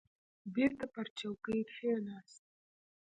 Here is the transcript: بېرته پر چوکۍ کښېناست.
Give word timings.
بېرته 0.53 0.85
پر 0.93 1.05
چوکۍ 1.19 1.59
کښېناست. 1.69 2.43